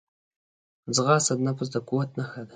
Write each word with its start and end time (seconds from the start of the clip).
ځغاسته 0.95 1.33
د 1.37 1.39
نفس 1.47 1.67
د 1.71 1.75
قوت 1.89 2.09
نښه 2.17 2.41
ده 2.47 2.49